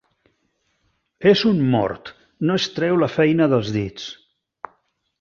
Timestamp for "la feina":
3.05-3.51